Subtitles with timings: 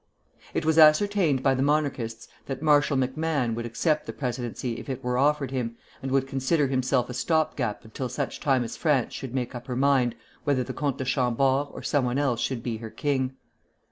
[0.55, 5.03] It was ascertained by the Monarchists that Marshal MacMahon would accept the presidency if it
[5.03, 9.13] were offered him, and would consider himself a stop gap until such time as France
[9.13, 12.63] should make up her mind whether the Comte de Chambord or some one else should
[12.63, 13.35] be her king.